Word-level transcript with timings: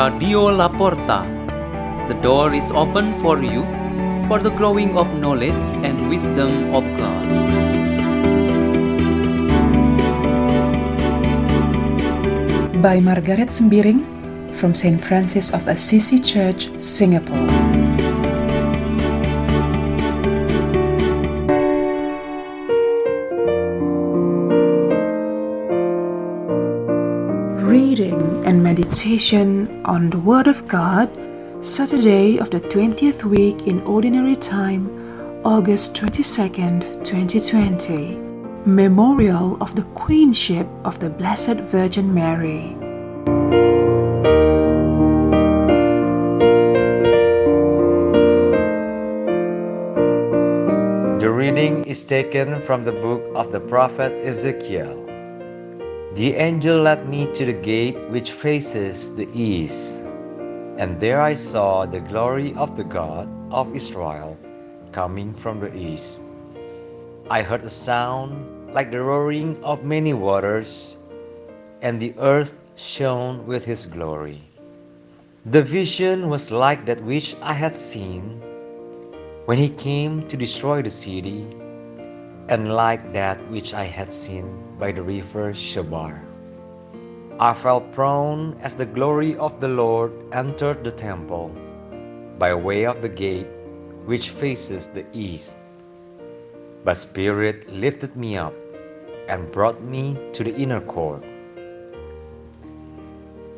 Radio 0.00 0.48
La 0.48 0.66
Porta. 0.70 1.28
The 2.08 2.16
door 2.22 2.54
is 2.54 2.70
open 2.72 3.18
for 3.18 3.36
you 3.44 3.68
for 4.28 4.40
the 4.40 4.48
growing 4.48 4.96
of 4.96 5.06
knowledge 5.20 5.60
and 5.84 6.08
wisdom 6.08 6.72
of 6.72 6.84
God. 6.96 7.26
By 12.80 12.96
Margareth 13.00 13.52
Sembiring 13.52 14.00
from 14.56 14.74
St. 14.74 14.96
Francis 15.04 15.52
of 15.52 15.68
Assisi 15.68 16.18
Church, 16.18 16.70
Singapore. 16.80 17.59
And 28.50 28.64
meditation 28.64 29.80
on 29.84 30.10
the 30.10 30.18
Word 30.18 30.48
of 30.48 30.66
God, 30.66 31.08
Saturday 31.64 32.36
of 32.38 32.50
the 32.50 32.58
20th 32.58 33.22
week 33.22 33.68
in 33.68 33.78
Ordinary 33.82 34.34
Time, 34.34 34.90
August 35.44 35.94
22nd, 35.94 37.04
2020. 37.04 38.18
Memorial 38.66 39.56
of 39.62 39.76
the 39.76 39.84
Queenship 39.94 40.66
of 40.84 40.98
the 40.98 41.08
Blessed 41.08 41.60
Virgin 41.70 42.12
Mary. 42.12 42.74
The 51.20 51.30
reading 51.30 51.84
is 51.84 52.02
taken 52.02 52.60
from 52.62 52.82
the 52.82 52.98
book 53.06 53.22
of 53.36 53.52
the 53.52 53.60
prophet 53.60 54.10
Ezekiel. 54.26 55.09
The 56.16 56.34
angel 56.34 56.82
led 56.82 57.08
me 57.08 57.30
to 57.34 57.46
the 57.46 57.52
gate 57.52 57.94
which 58.10 58.32
faces 58.32 59.14
the 59.14 59.30
east, 59.32 60.02
and 60.74 60.98
there 60.98 61.20
I 61.22 61.34
saw 61.34 61.86
the 61.86 62.00
glory 62.00 62.52
of 62.54 62.74
the 62.74 62.82
God 62.82 63.30
of 63.52 63.70
Israel 63.76 64.36
coming 64.90 65.32
from 65.34 65.60
the 65.60 65.70
east. 65.70 66.22
I 67.30 67.42
heard 67.42 67.62
a 67.62 67.70
sound 67.70 68.74
like 68.74 68.90
the 68.90 69.00
roaring 69.00 69.62
of 69.62 69.84
many 69.84 70.12
waters, 70.12 70.98
and 71.80 72.02
the 72.02 72.12
earth 72.18 72.58
shone 72.74 73.46
with 73.46 73.64
his 73.64 73.86
glory. 73.86 74.42
The 75.46 75.62
vision 75.62 76.28
was 76.28 76.50
like 76.50 76.86
that 76.86 77.00
which 77.06 77.36
I 77.40 77.54
had 77.54 77.76
seen 77.76 78.42
when 79.46 79.58
he 79.58 79.68
came 79.68 80.26
to 80.26 80.36
destroy 80.36 80.82
the 80.82 80.90
city, 80.90 81.46
and 82.50 82.74
like 82.74 83.12
that 83.12 83.38
which 83.48 83.74
I 83.74 83.84
had 83.84 84.12
seen 84.12 84.50
by 84.76 84.90
the 84.90 85.02
river 85.02 85.54
Chebar. 85.54 86.18
I 87.38 87.54
fell 87.54 87.80
prone 87.80 88.58
as 88.60 88.74
the 88.74 88.84
glory 88.84 89.36
of 89.36 89.60
the 89.60 89.68
Lord 89.68 90.10
entered 90.32 90.82
the 90.82 90.90
temple 90.90 91.54
by 92.42 92.52
way 92.52 92.86
of 92.86 93.00
the 93.00 93.08
gate 93.08 93.46
which 94.04 94.30
faces 94.30 94.88
the 94.88 95.06
east. 95.12 95.60
But 96.82 96.96
Spirit 96.96 97.70
lifted 97.70 98.16
me 98.16 98.36
up 98.36 98.54
and 99.28 99.52
brought 99.52 99.80
me 99.80 100.18
to 100.32 100.42
the 100.42 100.54
inner 100.56 100.80
court. 100.80 101.22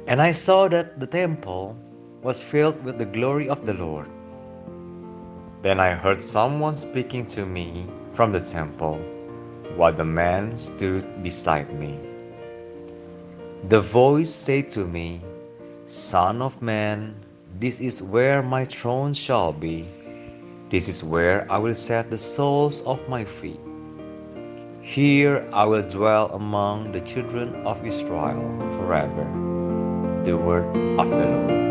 And 0.07 0.20
I 0.20 0.33
saw 0.33 0.69
that 0.69 1.01
the 1.01 1.07
temple 1.07 1.79
was 2.20 2.43
filled 2.43 2.85
with 2.85 2.98
the 2.98 3.09
glory 3.09 3.48
of 3.48 3.65
the 3.65 3.73
Lord. 3.73 4.11
Then 5.63 5.79
I 5.79 5.91
heard 5.91 6.21
someone 6.21 6.75
speaking 6.75 7.25
to 7.39 7.47
me 7.47 7.87
from 8.13 8.33
the 8.33 8.41
temple, 8.41 8.99
while 9.77 9.93
the 9.93 10.05
man 10.05 10.59
stood 10.59 11.23
beside 11.23 11.73
me. 11.79 12.01
The 13.69 13.81
voice 13.81 14.35
said 14.35 14.71
to 14.71 14.85
me, 14.85 15.23
Son 15.85 16.43
of 16.43 16.61
man, 16.61 17.15
this 17.61 17.81
is 17.81 18.03
where 18.03 18.42
my 18.42 18.64
throne 18.64 19.14
shall 19.14 19.53
be. 19.53 19.86
This 20.69 20.89
is 20.89 21.05
where 21.05 21.47
I 21.51 21.59
will 21.59 21.77
set 21.77 22.11
the 22.11 22.19
soles 22.19 22.83
of 22.83 23.09
my 23.09 23.25
feet. 23.25 23.61
Here 24.81 25.48
I 25.53 25.65
will 25.65 25.89
dwell 25.89 26.27
among 26.35 26.91
the 26.91 27.01
children 27.03 27.55
of 27.65 27.86
Israel 27.86 28.42
forever. 28.75 29.23
The 30.25 30.36
word 30.36 30.67
of 30.98 31.09
the 31.09 31.17
Lord. 31.23 31.61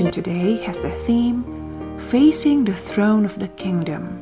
Meditation 0.00 0.22
today 0.22 0.64
has 0.64 0.78
the 0.78 0.90
theme 1.06 1.44
Facing 2.10 2.64
the 2.64 2.74
Throne 2.74 3.24
of 3.24 3.38
the 3.38 3.46
Kingdom. 3.48 4.20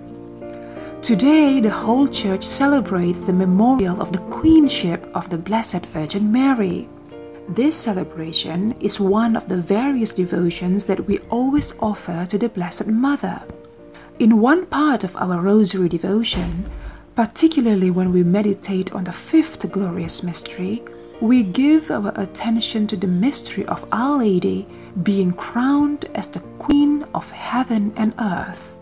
Today, 1.00 1.60
the 1.60 1.70
whole 1.70 2.06
church 2.06 2.44
celebrates 2.44 3.20
the 3.20 3.32
memorial 3.32 4.00
of 4.02 4.12
the 4.12 4.18
Queenship 4.30 5.08
of 5.14 5.30
the 5.30 5.38
Blessed 5.38 5.86
Virgin 5.86 6.30
Mary. 6.30 6.88
This 7.48 7.74
celebration 7.74 8.74
is 8.80 9.00
one 9.00 9.34
of 9.34 9.48
the 9.48 9.56
various 9.56 10.12
devotions 10.12 10.84
that 10.86 11.06
we 11.06 11.18
always 11.30 11.74
offer 11.80 12.26
to 12.26 12.36
the 12.36 12.50
Blessed 12.50 12.88
Mother. 12.88 13.40
In 14.18 14.40
one 14.40 14.66
part 14.66 15.04
of 15.04 15.16
our 15.16 15.40
Rosary 15.40 15.88
devotion, 15.88 16.70
particularly 17.14 17.90
when 17.90 18.12
we 18.12 18.22
meditate 18.22 18.92
on 18.92 19.04
the 19.04 19.12
fifth 19.12 19.72
glorious 19.72 20.22
mystery, 20.22 20.82
we 21.22 21.44
give 21.44 21.88
our 21.88 22.12
attention 22.16 22.84
to 22.84 22.96
the 22.96 23.06
mystery 23.06 23.64
of 23.66 23.86
Our 23.92 24.18
Lady 24.18 24.66
being 25.04 25.32
crowned 25.32 26.06
as 26.16 26.26
the 26.26 26.40
Queen 26.58 27.04
of 27.14 27.30
heaven 27.30 27.92
and 27.96 28.12
earth. 28.18 28.76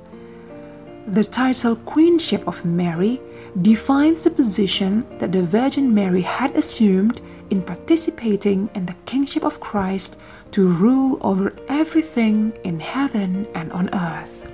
The 1.06 1.22
title 1.22 1.76
Queenship 1.76 2.48
of 2.48 2.64
Mary 2.64 3.20
defines 3.60 4.22
the 4.22 4.30
position 4.30 5.04
that 5.18 5.32
the 5.32 5.42
Virgin 5.42 5.92
Mary 5.92 6.22
had 6.22 6.56
assumed 6.56 7.20
in 7.50 7.60
participating 7.60 8.70
in 8.74 8.86
the 8.86 8.96
kingship 9.04 9.44
of 9.44 9.60
Christ 9.60 10.16
to 10.52 10.66
rule 10.66 11.18
over 11.20 11.52
everything 11.68 12.54
in 12.64 12.80
heaven 12.80 13.48
and 13.54 13.70
on 13.72 13.94
earth. 13.94 14.50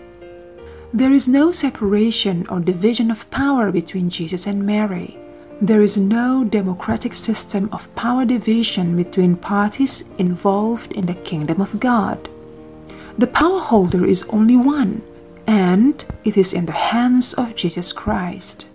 There 0.92 1.12
is 1.12 1.28
no 1.28 1.52
separation 1.52 2.48
or 2.48 2.58
division 2.58 3.12
of 3.12 3.30
power 3.30 3.70
between 3.70 4.10
Jesus 4.10 4.48
and 4.48 4.66
Mary. 4.66 5.20
There 5.60 5.80
is 5.80 5.96
no 5.96 6.44
democratic 6.44 7.14
system 7.14 7.70
of 7.72 7.94
power 7.96 8.26
division 8.26 8.94
between 8.94 9.36
parties 9.36 10.04
involved 10.18 10.92
in 10.92 11.06
the 11.06 11.14
kingdom 11.14 11.62
of 11.62 11.80
God. 11.80 12.28
The 13.16 13.26
power 13.26 13.60
holder 13.60 14.04
is 14.04 14.28
only 14.28 14.56
one, 14.56 15.00
and 15.46 16.04
it 16.24 16.36
is 16.36 16.52
in 16.52 16.66
the 16.66 16.72
hands 16.72 17.32
of 17.32 17.56
Jesus 17.56 17.90
Christ. 17.90 18.66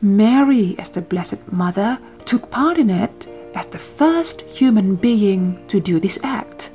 Mary, 0.00 0.74
as 0.76 0.90
the 0.90 1.02
Blessed 1.02 1.52
Mother, 1.52 2.00
took 2.24 2.50
part 2.50 2.78
in 2.78 2.90
it 2.90 3.28
as 3.54 3.66
the 3.66 3.78
first 3.78 4.40
human 4.40 4.96
being 4.96 5.64
to 5.68 5.78
do 5.78 6.00
this 6.00 6.18
act. 6.24 6.70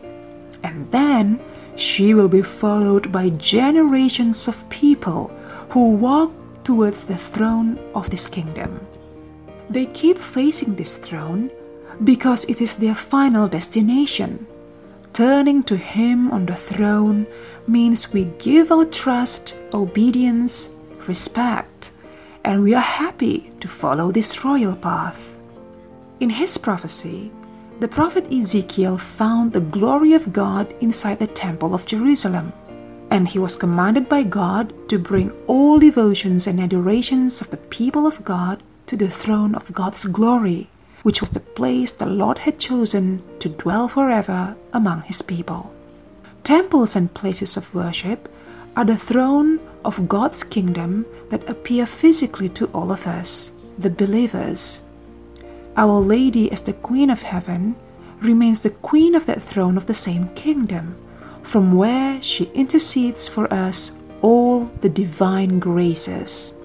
And 0.64 0.90
then 0.92 1.42
she 1.76 2.14
will 2.14 2.30
be 2.30 2.42
followed 2.42 3.12
by 3.12 3.32
generations 3.32 4.48
of 4.48 4.70
people 4.70 5.28
who 5.72 5.92
walk 5.92 6.32
towards 6.64 7.04
the 7.04 7.18
throne 7.18 7.78
of 7.94 8.10
this 8.10 8.26
kingdom. 8.26 8.80
They 9.70 9.86
keep 9.88 10.18
facing 10.18 10.76
this 10.76 10.98
throne 10.98 11.52
because 12.04 12.46
it 12.46 12.62
is 12.62 12.76
their 12.76 12.96
final 12.96 13.48
destination. 13.48 14.48
Turning 15.14 15.64
to 15.64 15.76
Him 15.76 16.32
on 16.32 16.46
the 16.46 16.56
throne 16.56 17.28
means 17.68 18.14
we 18.14 18.26
give 18.40 18.72
our 18.72 18.86
trust, 18.86 19.56
obedience, 19.74 20.72
respect, 21.08 21.92
and 22.44 22.64
we 22.64 22.74
are 22.74 22.82
happy 22.82 23.52
to 23.60 23.68
follow 23.68 24.12
this 24.12 24.46
royal 24.46 24.76
path. 24.76 25.38
In 26.20 26.30
his 26.30 26.58
prophecy, 26.58 27.32
the 27.80 27.88
prophet 27.88 28.32
Ezekiel 28.32 28.98
found 28.98 29.54
the 29.54 29.62
glory 29.62 30.14
of 30.14 30.34
God 30.34 30.74
inside 30.80 31.20
the 31.20 31.28
Temple 31.28 31.76
of 31.76 31.86
Jerusalem, 31.86 32.54
and 33.12 33.28
he 33.28 33.38
was 33.38 33.56
commanded 33.56 34.08
by 34.08 34.24
God 34.24 34.74
to 34.90 34.98
bring 34.98 35.32
all 35.46 35.78
devotions 35.78 36.48
and 36.48 36.60
adorations 36.60 37.42
of 37.42 37.50
the 37.50 37.58
people 37.58 38.08
of 38.08 38.24
God 38.24 38.64
to 38.88 38.98
the 38.98 39.10
throne 39.10 39.54
of 39.54 39.74
God's 39.74 40.06
glory, 40.06 40.70
which 41.04 41.22
was 41.22 41.30
the 41.30 41.40
place 41.40 41.92
the 41.92 42.06
Lord 42.06 42.40
had 42.40 42.58
chosen 42.58 43.22
to 43.40 43.50
dwell 43.50 43.88
forever 43.88 44.56
among 44.74 45.04
his 45.04 45.22
people. 45.22 45.74
Temples 46.44 46.96
and 46.96 47.14
places 47.14 47.58
of 47.58 47.74
worship 47.76 48.30
are 48.76 48.86
the 48.86 48.98
throne 48.98 49.60
of 49.84 50.08
God's 50.08 50.44
kingdom 50.44 51.06
that 51.30 51.48
appear 51.50 51.86
physically 51.86 52.50
to 52.50 52.68
all 52.68 52.92
of 52.92 53.06
us, 53.06 53.52
the 53.78 53.90
believers. 53.90 54.84
Our 55.76 56.00
Lady, 56.00 56.52
as 56.52 56.62
the 56.62 56.74
Queen 56.74 57.10
of 57.10 57.22
Heaven, 57.22 57.76
remains 58.22 58.62
the 58.62 58.70
Queen 58.70 59.16
of 59.16 59.26
that 59.26 59.44
throne 59.44 59.78
of 59.78 59.88
the 59.88 59.94
same 59.94 60.30
kingdom, 60.30 60.96
from 61.44 61.76
where 61.76 62.22
she 62.22 62.46
intercedes 62.54 63.28
for 63.28 63.52
us 63.54 63.92
all 64.22 64.66
the 64.82 64.90
divine 64.90 65.60
graces. 65.60 66.56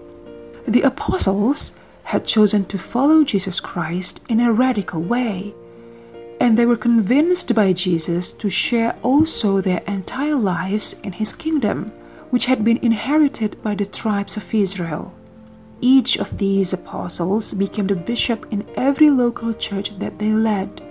The 0.67 0.83
apostles 0.83 1.75
had 2.13 2.27
chosen 2.27 2.63
to 2.67 2.77
follow 2.77 3.25
Jesus 3.25 3.59
Christ 3.59 4.21
in 4.29 4.39
a 4.39 4.53
radical 4.53 5.01
way, 5.01 5.55
and 6.39 6.59
they 6.59 6.67
were 6.67 6.77
convinced 6.77 7.55
by 7.55 7.73
Jesus 7.73 8.35
to 8.35 8.51
share 8.51 8.95
also 9.03 9.63
their 9.63 9.81
entire 9.87 10.35
lives 10.35 10.93
in 11.03 11.13
his 11.13 11.33
kingdom, 11.33 11.91
which 12.29 12.45
had 12.45 12.65
been 12.65 12.77
inherited 12.83 13.63
by 13.63 13.75
the 13.75 13.87
tribes 13.87 14.37
of 14.37 14.55
Israel. 14.55 15.15
Each 15.81 16.19
of 16.19 16.37
these 16.37 16.75
apostles 16.75 17.55
became 17.55 17.87
the 17.87 17.97
bishop 17.97 18.45
in 18.51 18.69
every 18.77 19.09
local 19.09 19.55
church 19.55 19.99
that 19.99 20.19
they 20.19 20.35
led, 20.35 20.83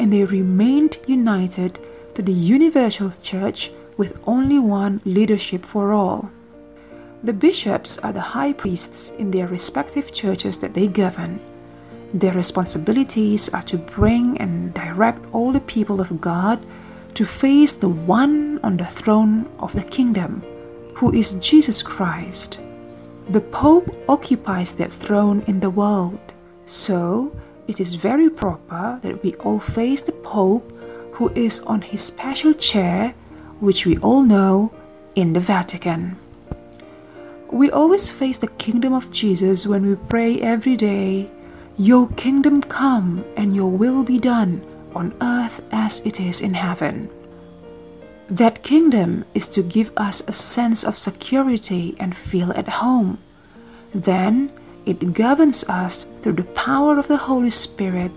and 0.00 0.12
they 0.12 0.24
remained 0.24 0.98
united 1.06 1.78
to 2.16 2.22
the 2.22 2.32
universal 2.32 3.12
church 3.12 3.70
with 3.96 4.18
only 4.26 4.58
one 4.58 5.00
leadership 5.04 5.64
for 5.64 5.92
all. 5.92 6.32
The 7.26 7.32
bishops 7.32 7.98
are 7.98 8.12
the 8.12 8.20
high 8.38 8.52
priests 8.52 9.10
in 9.18 9.32
their 9.32 9.48
respective 9.48 10.12
churches 10.12 10.58
that 10.58 10.74
they 10.74 10.86
govern. 10.86 11.40
Their 12.14 12.32
responsibilities 12.32 13.48
are 13.48 13.64
to 13.64 13.78
bring 13.78 14.38
and 14.38 14.72
direct 14.72 15.26
all 15.34 15.50
the 15.50 15.58
people 15.58 16.00
of 16.00 16.20
God 16.20 16.64
to 17.14 17.24
face 17.24 17.72
the 17.72 17.88
one 17.88 18.60
on 18.62 18.76
the 18.76 18.86
throne 18.86 19.50
of 19.58 19.72
the 19.72 19.82
kingdom, 19.82 20.44
who 20.94 21.12
is 21.12 21.32
Jesus 21.40 21.82
Christ. 21.82 22.60
The 23.28 23.40
Pope 23.40 23.90
occupies 24.08 24.74
that 24.74 24.92
throne 24.92 25.42
in 25.48 25.58
the 25.58 25.70
world, 25.70 26.32
so 26.64 27.36
it 27.66 27.80
is 27.80 27.96
very 27.96 28.30
proper 28.30 29.00
that 29.02 29.24
we 29.24 29.34
all 29.42 29.58
face 29.58 30.00
the 30.00 30.12
Pope 30.12 30.70
who 31.14 31.30
is 31.30 31.58
on 31.66 31.82
his 31.82 32.02
special 32.02 32.54
chair, 32.54 33.16
which 33.58 33.84
we 33.84 33.96
all 33.96 34.22
know 34.22 34.70
in 35.16 35.32
the 35.32 35.40
Vatican. 35.40 36.18
We 37.50 37.70
always 37.70 38.10
face 38.10 38.38
the 38.38 38.48
kingdom 38.48 38.92
of 38.92 39.10
Jesus 39.10 39.66
when 39.66 39.86
we 39.86 39.94
pray 39.94 40.40
every 40.40 40.76
day 40.76 41.30
your 41.78 42.08
kingdom 42.08 42.62
come 42.62 43.22
and 43.36 43.54
your 43.54 43.70
will 43.70 44.02
be 44.02 44.18
done 44.18 44.64
on 44.94 45.14
earth 45.20 45.60
as 45.70 46.00
it 46.06 46.18
is 46.18 46.40
in 46.40 46.54
heaven. 46.54 47.10
That 48.28 48.62
kingdom 48.62 49.26
is 49.34 49.46
to 49.48 49.62
give 49.62 49.90
us 49.96 50.22
a 50.26 50.32
sense 50.32 50.84
of 50.84 50.98
security 50.98 51.94
and 52.00 52.16
feel 52.16 52.50
at 52.52 52.80
home. 52.80 53.18
Then 53.94 54.50
it 54.86 55.12
governs 55.12 55.64
us 55.64 56.06
through 56.22 56.34
the 56.34 56.44
power 56.44 56.98
of 56.98 57.08
the 57.08 57.18
Holy 57.18 57.50
Spirit 57.50 58.10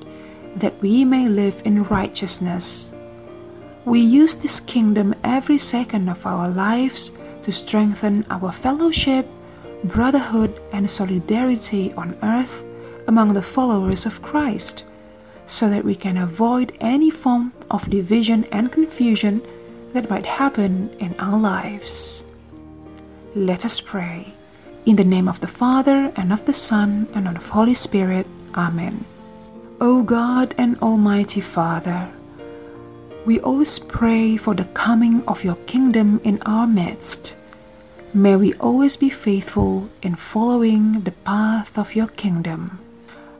that 0.55 0.81
we 0.81 1.03
may 1.03 1.27
live 1.27 1.61
in 1.65 1.83
righteousness. 1.83 2.93
We 3.83 3.99
use 3.99 4.35
this 4.35 4.61
kingdom 4.61 5.13
every 5.21 5.57
second 5.57 6.07
of 6.07 6.25
our 6.25 6.47
lives 6.47 7.11
to 7.49 7.55
strengthen 7.55 8.23
our 8.29 8.51
fellowship, 8.51 9.25
brotherhood, 9.83 10.61
and 10.71 10.87
solidarity 10.87 11.91
on 11.93 12.15
earth 12.21 12.63
among 13.07 13.33
the 13.33 13.41
followers 13.41 14.05
of 14.05 14.21
Christ, 14.21 14.83
so 15.47 15.67
that 15.67 15.83
we 15.83 15.95
can 15.95 16.15
avoid 16.15 16.77
any 16.79 17.09
form 17.09 17.51
of 17.71 17.89
division 17.89 18.43
and 18.51 18.71
confusion 18.71 19.41
that 19.93 20.11
might 20.11 20.27
happen 20.27 20.95
in 20.99 21.15
our 21.17 21.39
lives. 21.39 22.23
Let 23.33 23.65
us 23.65 23.81
pray. 23.81 24.35
In 24.85 24.95
the 24.95 25.03
name 25.03 25.27
of 25.27 25.39
the 25.39 25.47
Father, 25.47 26.13
and 26.15 26.31
of 26.31 26.45
the 26.45 26.53
Son, 26.53 27.07
and 27.15 27.27
of 27.27 27.33
the 27.33 27.49
Holy 27.49 27.73
Spirit. 27.73 28.27
Amen. 28.53 29.05
O 29.81 30.03
God 30.03 30.53
and 30.59 30.77
Almighty 30.83 31.41
Father, 31.41 32.11
we 33.25 33.39
always 33.39 33.79
pray 33.79 34.37
for 34.37 34.53
the 34.53 34.69
coming 34.75 35.23
of 35.27 35.43
your 35.43 35.57
kingdom 35.65 36.21
in 36.23 36.39
our 36.45 36.67
midst. 36.67 37.37
May 38.13 38.35
we 38.35 38.55
always 38.55 38.97
be 38.97 39.11
faithful 39.11 39.87
in 40.01 40.15
following 40.15 41.01
the 41.01 41.11
path 41.11 41.77
of 41.77 41.95
your 41.95 42.07
kingdom. 42.07 42.79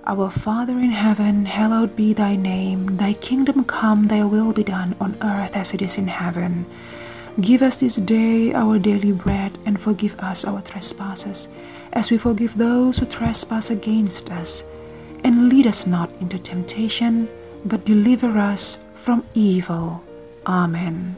Our 0.06 0.30
Father 0.30 0.74
in 0.74 0.92
heaven, 0.92 1.45
hallowed 1.45 1.95
be 1.95 2.13
thy 2.13 2.36
name. 2.36 2.98
Thy 2.98 3.13
kingdom 3.13 3.63
come, 3.63 4.10
thy 4.10 4.24
will 4.24 4.54
be 4.54 4.63
done 4.63 4.95
on 5.01 5.18
earth 5.21 5.56
as 5.56 5.74
it 5.74 5.81
is 5.81 5.98
in 5.98 6.07
heaven. 6.07 6.68
Give 7.42 7.63
us 7.63 7.77
this 7.77 7.95
day 7.95 8.54
our 8.54 8.77
daily 8.77 9.12
bread, 9.12 9.57
and 9.66 9.81
forgive 9.81 10.13
us 10.19 10.45
our 10.45 10.62
trespasses, 10.62 11.48
as 11.94 12.12
we 12.12 12.19
forgive 12.19 12.56
those 12.56 12.98
who 12.98 13.07
trespass 13.07 13.72
against 13.72 14.30
us. 14.31 14.63
And 15.24 15.50
lead 15.50 15.65
us 15.65 15.88
not 15.88 16.12
into 16.22 16.38
temptation, 16.38 17.27
but 17.65 17.86
deliver 17.86 18.38
us 18.38 18.83
from 18.94 19.25
evil. 19.33 20.04
Amen. 20.45 21.18